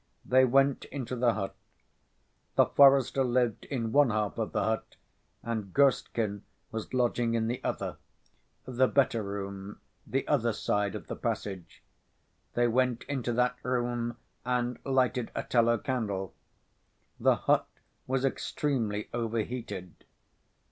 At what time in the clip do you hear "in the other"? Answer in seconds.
7.35-7.97